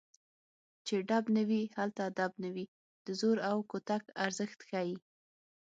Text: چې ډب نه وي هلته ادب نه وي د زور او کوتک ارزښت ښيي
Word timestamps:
چې 0.85 0.95
ډب 1.09 1.25
نه 1.35 1.43
وي 1.49 1.61
هلته 1.75 2.01
ادب 2.09 2.31
نه 2.43 2.49
وي 2.55 2.65
د 3.05 3.07
زور 3.19 3.37
او 3.49 3.57
کوتک 3.71 4.03
ارزښت 4.25 4.59
ښيي 4.69 4.95